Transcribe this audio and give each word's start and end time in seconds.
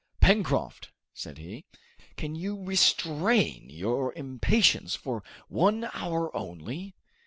"Pencroft," 0.19 0.89
said 1.13 1.37
he, 1.37 1.63
"can 2.17 2.33
you 2.33 2.63
restrain 2.63 3.69
your 3.69 4.11
impatience 4.15 4.95
for 4.95 5.21
one 5.47 5.91
hour 5.93 6.35
only?" 6.35 6.95